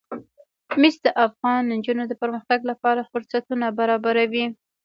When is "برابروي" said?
3.79-4.45